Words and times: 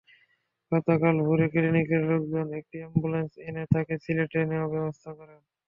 গতকাল 0.71 1.15
ভোরে 1.25 1.47
ক্লিনিকের 1.53 2.01
লোকজন 2.09 2.47
একটি 2.59 2.77
অ্যাম্বুলেন্স 2.81 3.31
এনে 3.47 3.63
তাকে 3.73 3.93
সিলেটে 4.03 4.39
নেওয়ার 4.49 4.71
ব্যবস্থা 4.75 5.11
করেন। 5.19 5.39